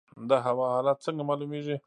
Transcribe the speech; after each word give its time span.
د 0.29 0.31
هوا 0.45 0.65
حالات 0.75 0.97
څنګه 1.05 1.23
معلومیږي؟ 1.29 1.75